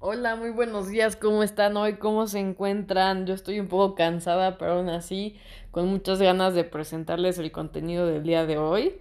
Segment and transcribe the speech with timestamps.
[0.00, 1.94] Hola, muy buenos días, ¿cómo están hoy?
[1.94, 3.26] ¿Cómo se encuentran?
[3.26, 5.36] Yo estoy un poco cansada, pero aún así
[5.72, 8.94] con muchas ganas de presentarles el contenido del día de hoy.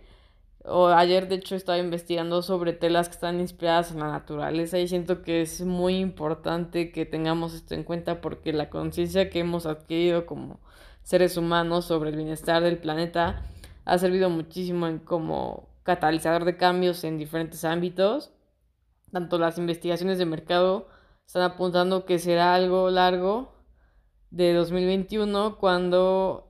[0.65, 4.87] O ayer, de hecho, estaba investigando sobre telas que están inspiradas en la naturaleza y
[4.87, 9.67] siento que es muy importante que tengamos esto en cuenta porque la conciencia que hemos
[9.67, 10.59] adquirido como
[11.03, 13.43] seres humanos sobre el bienestar del planeta
[13.85, 18.31] ha servido muchísimo en como catalizador de cambios en diferentes ámbitos
[19.11, 20.88] tanto las investigaciones de mercado
[21.25, 23.53] están apuntando que será algo largo
[24.31, 26.47] de 2021 cuando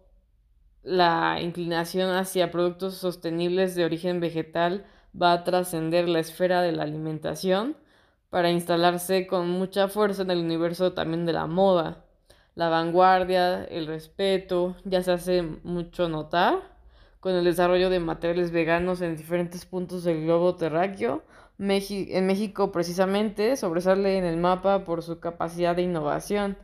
[0.83, 4.85] la inclinación hacia productos sostenibles de origen vegetal
[5.19, 7.75] va a trascender la esfera de la alimentación
[8.29, 12.05] para instalarse con mucha fuerza en el universo también de la moda.
[12.55, 16.59] La vanguardia, el respeto, ya se hace mucho notar
[17.19, 21.23] con el desarrollo de materiales veganos en diferentes puntos del globo terráqueo
[21.59, 26.57] en México precisamente sobresale en el mapa por su capacidad de innovación.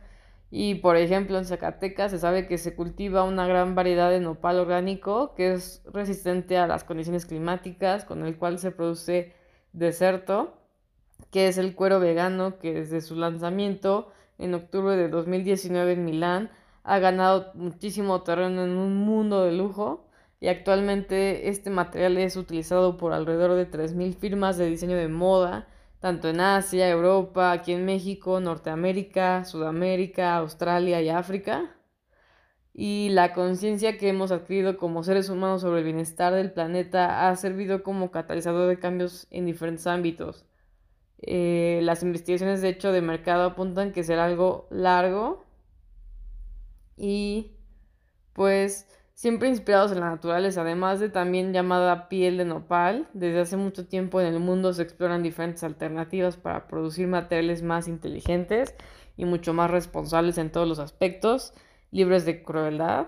[0.50, 4.60] Y por ejemplo en Zacatecas se sabe que se cultiva una gran variedad de nopal
[4.60, 9.32] orgánico que es resistente a las condiciones climáticas, con el cual se produce
[9.72, 10.54] deserto,
[11.32, 16.50] que es el cuero vegano que desde su lanzamiento en octubre de 2019 en Milán
[16.84, 20.06] ha ganado muchísimo terreno en un mundo de lujo
[20.44, 25.68] y actualmente este material es utilizado por alrededor de 3.000 firmas de diseño de moda,
[26.00, 31.74] tanto en Asia, Europa, aquí en México, Norteamérica, Sudamérica, Australia y África.
[32.74, 37.36] Y la conciencia que hemos adquirido como seres humanos sobre el bienestar del planeta ha
[37.36, 40.44] servido como catalizador de cambios en diferentes ámbitos.
[41.22, 45.46] Eh, las investigaciones de hecho de mercado apuntan que será algo largo
[46.98, 47.56] y
[48.34, 48.86] pues
[49.24, 53.08] siempre inspirados en la naturaleza, además de también llamada piel de nopal.
[53.14, 57.88] Desde hace mucho tiempo en el mundo se exploran diferentes alternativas para producir materiales más
[57.88, 58.74] inteligentes
[59.16, 61.54] y mucho más responsables en todos los aspectos,
[61.90, 63.06] libres de crueldad.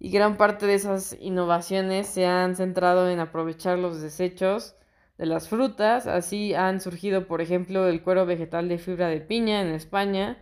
[0.00, 4.74] Y gran parte de esas innovaciones se han centrado en aprovechar los desechos
[5.16, 6.08] de las frutas.
[6.08, 10.38] Así han surgido, por ejemplo, el cuero vegetal de fibra de piña en España,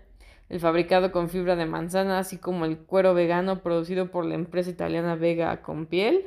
[0.51, 4.69] el fabricado con fibra de manzana, así como el cuero vegano producido por la empresa
[4.69, 6.27] italiana Vega con piel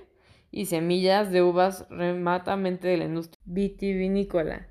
[0.49, 4.67] y semillas de uvas rematamente de la industria vitivinícola.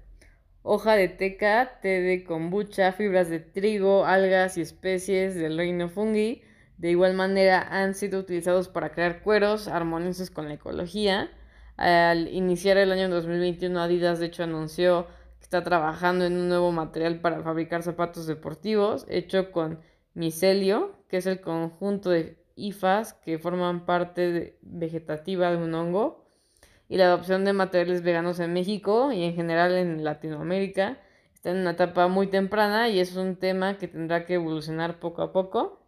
[0.63, 6.43] Hoja de teca, té de kombucha, fibras de trigo, algas y especies del reino fungi.
[6.79, 11.31] De igual manera han sido utilizados para crear cueros armoniosos con la ecología.
[11.77, 15.09] Al iniciar el año 2021, Adidas de hecho anunció
[15.42, 19.80] está trabajando en un nuevo material para fabricar zapatos deportivos hecho con
[20.14, 26.25] micelio, que es el conjunto de hifas que forman parte vegetativa de un hongo,
[26.88, 30.98] y la adopción de materiales veganos en México y en general en Latinoamérica
[31.32, 35.22] está en una etapa muy temprana y es un tema que tendrá que evolucionar poco
[35.22, 35.80] a poco.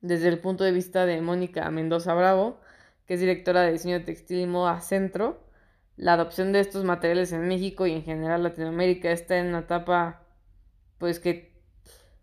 [0.00, 2.60] Desde el punto de vista de Mónica Mendoza Bravo,
[3.06, 5.45] que es directora de diseño textil y moda Centro,
[5.96, 10.22] la adopción de estos materiales en México y en general Latinoamérica está en una etapa
[10.98, 11.56] pues que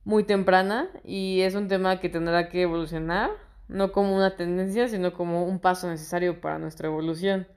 [0.03, 3.31] muy temprana y es un tema que tendrá que evolucionar,
[3.67, 7.47] no como una tendencia, sino como un paso necesario para nuestra evolución.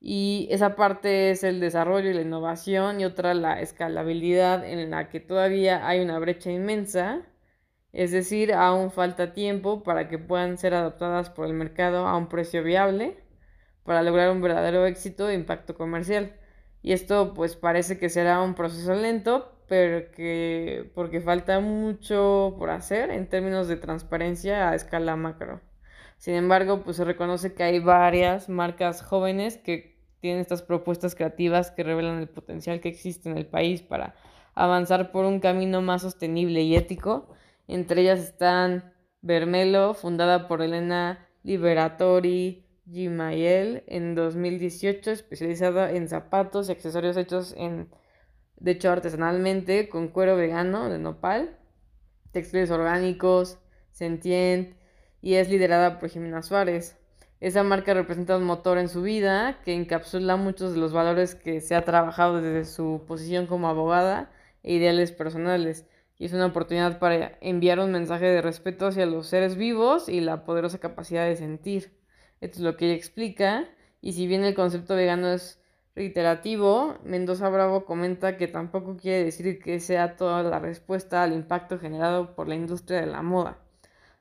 [0.00, 5.08] Y esa parte es el desarrollo y la innovación y otra la escalabilidad en la
[5.08, 7.22] que todavía hay una brecha inmensa,
[7.92, 12.28] es decir, aún falta tiempo para que puedan ser adoptadas por el mercado a un
[12.28, 13.22] precio viable
[13.84, 16.34] para lograr un verdadero éxito e impacto comercial.
[16.82, 22.70] Y esto pues parece que será un proceso lento, pero que porque falta mucho por
[22.70, 25.60] hacer en términos de transparencia a escala macro.
[26.18, 31.70] Sin embargo, pues se reconoce que hay varias marcas jóvenes que tienen estas propuestas creativas
[31.72, 34.14] que revelan el potencial que existe en el país para
[34.54, 37.34] avanzar por un camino más sostenible y ético
[37.66, 38.92] Entre ellas están
[39.22, 47.88] Vermelo, fundada por Elena Liberatori Gimayel en 2018, especializada en zapatos y accesorios hechos en,
[48.56, 51.56] de hecho artesanalmente, con cuero vegano de nopal,
[52.32, 53.58] textiles orgánicos,
[53.92, 54.76] sentient,
[55.20, 56.98] y es liderada por Jimena Suárez.
[57.40, 61.60] Esa marca representa un motor en su vida que encapsula muchos de los valores que
[61.60, 64.30] se ha trabajado desde su posición como abogada
[64.62, 65.86] e ideales personales.
[66.18, 70.20] Y es una oportunidad para enviar un mensaje de respeto hacia los seres vivos y
[70.20, 72.01] la poderosa capacidad de sentir.
[72.42, 73.68] Esto es lo que ella explica.
[74.00, 75.60] Y si bien el concepto vegano es
[75.94, 81.78] reiterativo, Mendoza Bravo comenta que tampoco quiere decir que sea toda la respuesta al impacto
[81.78, 83.58] generado por la industria de la moda.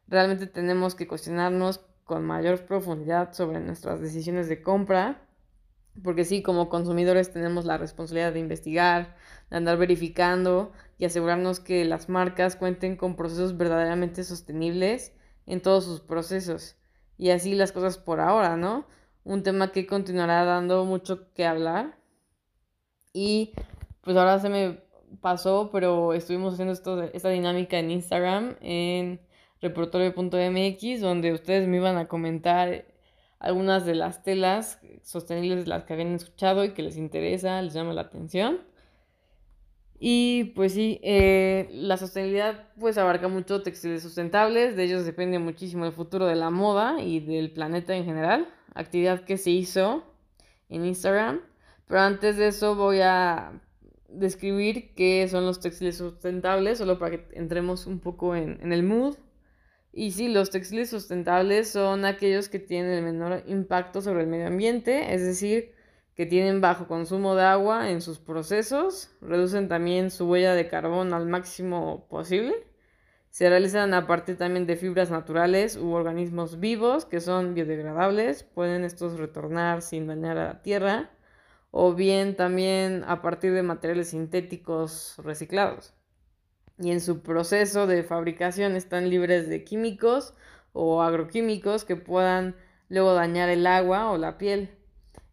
[0.07, 5.21] Realmente tenemos que cuestionarnos con mayor profundidad sobre nuestras decisiones de compra,
[6.03, 9.15] porque sí, como consumidores tenemos la responsabilidad de investigar,
[9.50, 15.12] de andar verificando y asegurarnos que las marcas cuenten con procesos verdaderamente sostenibles
[15.47, 16.75] en todos sus procesos.
[17.21, 18.88] Y así las cosas por ahora, ¿no?
[19.23, 22.00] Un tema que continuará dando mucho que hablar.
[23.13, 23.53] Y
[24.01, 24.79] pues ahora se me
[25.21, 29.21] pasó, pero estuvimos haciendo esto, esta dinámica en Instagram, en
[29.62, 32.85] repertorio.mx, donde ustedes me iban a comentar
[33.38, 37.75] algunas de las telas sostenibles de las que habían escuchado y que les interesa, les
[37.75, 38.62] llama la atención.
[40.03, 45.86] Y pues sí, eh, la sostenibilidad pues abarca mucho textiles sustentables, de ellos depende muchísimo
[45.86, 50.03] el futuro de la moda y del planeta en general, actividad que se hizo
[50.69, 51.42] en Instagram.
[51.86, 53.62] Pero antes de eso voy a
[54.09, 58.81] describir qué son los textiles sustentables, solo para que entremos un poco en, en el
[58.81, 59.18] mood.
[59.94, 64.47] Y sí, los textiles sustentables son aquellos que tienen el menor impacto sobre el medio
[64.47, 65.74] ambiente, es decir,
[66.21, 71.15] que tienen bajo consumo de agua en sus procesos, reducen también su huella de carbón
[71.15, 72.53] al máximo posible,
[73.31, 78.83] se realizan a partir también de fibras naturales u organismos vivos que son biodegradables, pueden
[78.83, 81.09] estos retornar sin dañar a la tierra,
[81.71, 85.95] o bien también a partir de materiales sintéticos reciclados
[86.77, 90.35] y en su proceso de fabricación están libres de químicos
[90.71, 92.56] o agroquímicos que puedan
[92.89, 94.69] luego dañar el agua o la piel.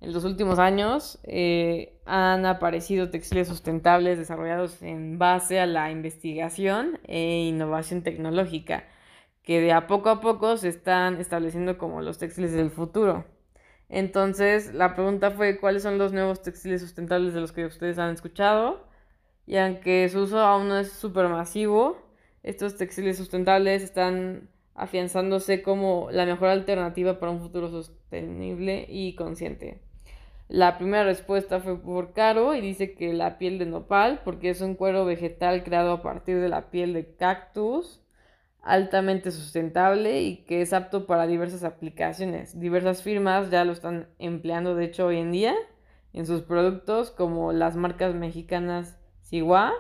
[0.01, 7.01] En los últimos años eh, han aparecido textiles sustentables desarrollados en base a la investigación
[7.05, 8.85] e innovación tecnológica,
[9.43, 13.25] que de a poco a poco se están estableciendo como los textiles del futuro.
[13.89, 18.13] Entonces, la pregunta fue, ¿cuáles son los nuevos textiles sustentables de los que ustedes han
[18.13, 18.89] escuchado?
[19.49, 21.97] y aunque su uso aún no es súper masivo,
[22.43, 29.81] estos textiles sustentables están afianzándose como la mejor alternativa para un futuro sostenible y consciente.
[30.49, 34.63] La primera respuesta fue por Caro y dice que la piel de nopal, porque es
[34.63, 38.03] un cuero vegetal creado a partir de la piel de cactus,
[38.63, 42.59] altamente sustentable y que es apto para diversas aplicaciones.
[42.59, 45.55] Diversas firmas ya lo están empleando, de hecho, hoy en día
[46.15, 49.75] en sus productos, como las marcas mexicanas Sigua,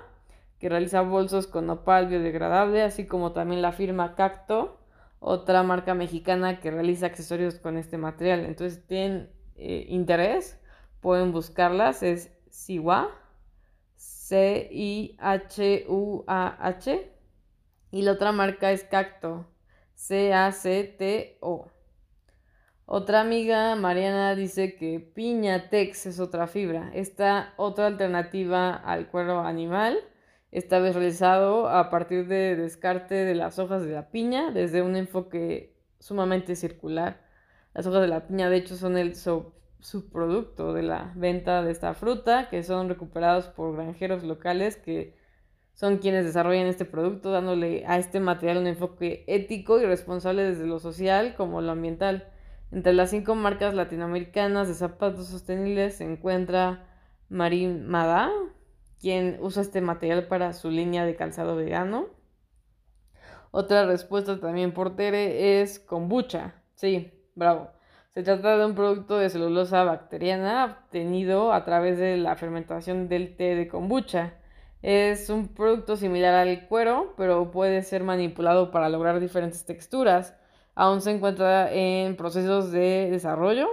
[0.59, 4.79] que realiza bolsos con nopal biodegradable, así como también la firma Cacto,
[5.19, 8.45] otra marca mexicana que realiza accesorios con este material.
[8.45, 10.59] Entonces, tienen eh, interés,
[11.01, 13.11] pueden buscarlas, es Sigua,
[13.97, 15.19] C-I-H-U-A-H,
[17.91, 19.47] y la otra marca es Cacto,
[19.95, 21.71] C-A-C-T-O.
[22.91, 26.91] Otra amiga, Mariana, dice que piñatex es otra fibra.
[26.95, 29.99] Esta otra alternativa al cuero animal,
[30.53, 34.97] esta vez realizado a partir de descarte de las hojas de la piña desde un
[34.97, 37.28] enfoque sumamente circular.
[37.79, 41.95] Las hojas de la piña, de hecho, son el subproducto de la venta de esta
[41.95, 45.15] fruta, que son recuperados por granjeros locales que
[45.75, 50.67] son quienes desarrollan este producto, dándole a este material un enfoque ético y responsable desde
[50.67, 52.33] lo social como lo ambiental.
[52.73, 56.85] Entre las cinco marcas latinoamericanas de zapatos sostenibles se encuentra
[57.29, 58.33] Marimada,
[58.99, 62.09] quien usa este material para su línea de calzado vegano.
[63.53, 66.61] Otra respuesta también por Tere es kombucha.
[66.75, 67.71] Sí, bravo.
[68.15, 73.37] Se trata de un producto de celulosa bacteriana obtenido a través de la fermentación del
[73.37, 74.35] té de kombucha.
[74.83, 80.35] Es un producto similar al cuero, pero puede ser manipulado para lograr diferentes texturas
[80.79, 83.69] aún se encuentra en procesos de desarrollo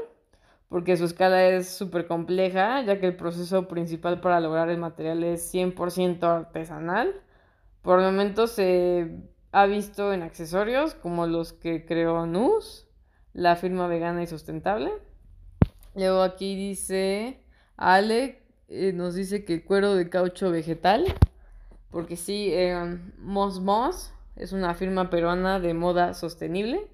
[0.69, 5.23] porque su escala es súper compleja, ya que el proceso principal para lograr el material
[5.23, 7.13] es 100% artesanal.
[7.83, 12.84] Por el momento se ha visto en accesorios como los que creó NUS,
[13.35, 14.91] la firma vegana y sustentable.
[15.93, 17.41] Luego aquí dice
[17.77, 21.05] Ale, eh, nos dice que cuero de caucho vegetal,
[21.91, 26.87] porque sí, eh, Mos Mos es una firma peruana de moda sostenible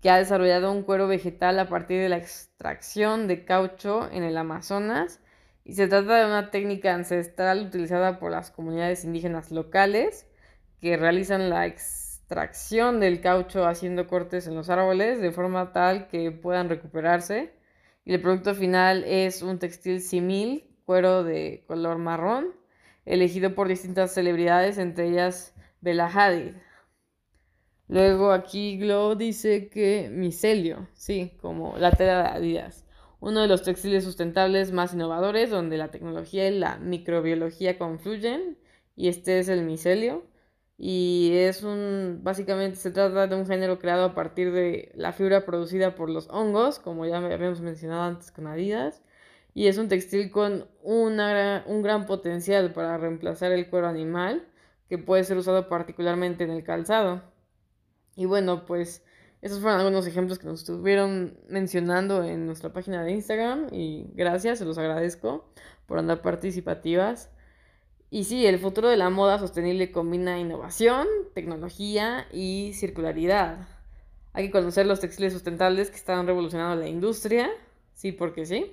[0.00, 4.36] que ha desarrollado un cuero vegetal a partir de la extracción de caucho en el
[4.36, 5.20] Amazonas
[5.64, 10.26] y se trata de una técnica ancestral utilizada por las comunidades indígenas locales
[10.80, 16.32] que realizan la extracción del caucho haciendo cortes en los árboles de forma tal que
[16.32, 17.52] puedan recuperarse
[18.04, 22.48] y el producto final es un textil simil, cuero de color marrón,
[23.04, 26.54] elegido por distintas celebridades, entre ellas Bella Hadid.
[27.88, 32.84] Luego aquí Glow dice que micelio, sí, como la tela de Adidas,
[33.20, 38.58] uno de los textiles sustentables más innovadores donde la tecnología y la microbiología confluyen
[38.96, 40.24] y este es el micelio
[40.78, 45.46] y es un básicamente se trata de un género creado a partir de la fibra
[45.46, 49.02] producida por los hongos, como ya habíamos mencionado antes con Adidas,
[49.54, 54.46] y es un textil con una, un gran potencial para reemplazar el cuero animal
[54.88, 57.22] que puede ser usado particularmente en el calzado.
[58.16, 59.04] Y bueno, pues
[59.42, 64.58] esos fueron algunos ejemplos que nos estuvieron mencionando en nuestra página de Instagram y gracias,
[64.58, 65.50] se los agradezco
[65.86, 67.30] por andar participativas.
[68.16, 73.68] Y sí, el futuro de la moda sostenible combina innovación, tecnología y circularidad.
[74.32, 77.50] Hay que conocer los textiles sustentables que están revolucionando la industria,
[77.92, 78.72] sí, porque sí.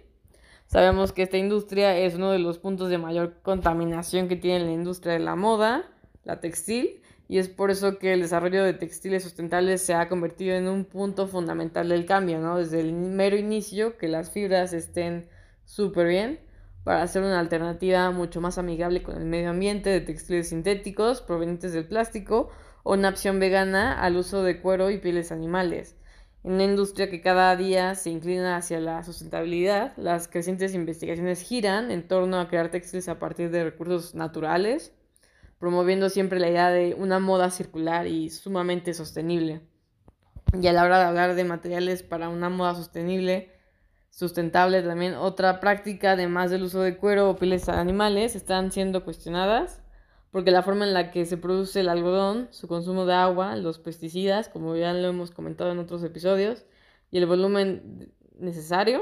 [0.67, 4.71] Sabemos que esta industria es uno de los puntos de mayor contaminación que tiene la
[4.71, 5.91] industria de la moda,
[6.23, 10.55] la textil, y es por eso que el desarrollo de textiles sustentables se ha convertido
[10.55, 12.59] en un punto fundamental del cambio, ¿no?
[12.59, 15.27] Desde el mero inicio, que las fibras estén
[15.65, 16.52] súper bien
[16.83, 21.73] para hacer una alternativa mucho más amigable con el medio ambiente de textiles sintéticos provenientes
[21.73, 22.49] del plástico
[22.83, 25.95] o una opción vegana al uso de cuero y pieles animales.
[26.43, 31.89] En una industria que cada día se inclina hacia la sustentabilidad, las crecientes investigaciones giran
[31.89, 34.93] en torno a crear textiles a partir de recursos naturales,
[35.57, 39.61] promoviendo siempre la idea de una moda circular y sumamente sostenible.
[40.61, 43.49] Y a la hora de hablar de materiales para una moda sostenible,
[44.13, 49.83] sustentable también, otra práctica, además del uso de cuero o pieles animales, están siendo cuestionadas
[50.33, 53.77] porque la forma en la que se produce el algodón, su consumo de agua, los
[53.77, 56.65] pesticidas, como ya lo hemos comentado en otros episodios,
[57.11, 58.99] y el volumen necesario,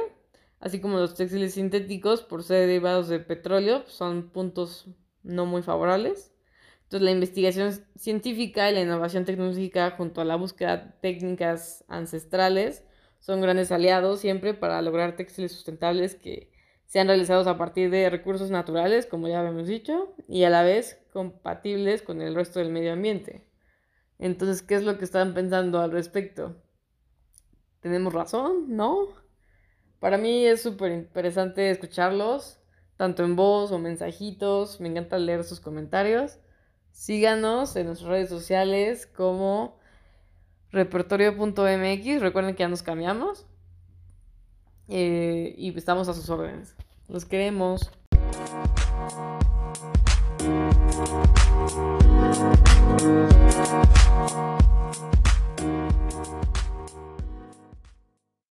[0.60, 4.88] así como los textiles sintéticos por ser derivados de petróleo, son puntos
[5.24, 6.34] no muy favorables.
[6.84, 12.84] Entonces, la investigación científica y la innovación tecnológica junto a la búsqueda de técnicas ancestrales
[13.22, 16.52] son grandes aliados siempre para lograr textiles sustentables que
[16.88, 21.00] sean realizados a partir de recursos naturales, como ya habíamos dicho, y a la vez
[21.14, 23.48] compatibles con el resto del medio ambiente.
[24.20, 26.62] Entonces, ¿qué es lo que están pensando al respecto?
[27.80, 28.76] ¿Tenemos razón?
[28.76, 29.08] ¿No?
[30.00, 32.60] Para mí es súper interesante escucharlos,
[32.98, 34.82] tanto en voz o mensajitos.
[34.82, 36.40] Me encanta leer sus comentarios.
[36.92, 39.80] Síganos en nuestras redes sociales como
[40.72, 42.22] repertorio.mx.
[42.22, 43.46] Recuerden que ya nos cambiamos.
[44.88, 46.76] Eh, y estamos a sus órdenes.
[47.08, 47.92] Los queremos.